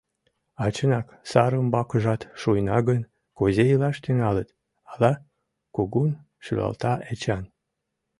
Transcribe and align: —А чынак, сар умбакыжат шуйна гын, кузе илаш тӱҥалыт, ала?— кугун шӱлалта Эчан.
—А 0.63 0.65
чынак, 0.75 1.07
сар 1.29 1.51
умбакыжат 1.59 2.21
шуйна 2.41 2.77
гын, 2.87 3.01
кузе 3.37 3.63
илаш 3.73 3.97
тӱҥалыт, 4.03 4.49
ала?— 4.91 5.13
кугун 5.75 6.11
шӱлалта 6.43 6.93
Эчан. 7.11 7.43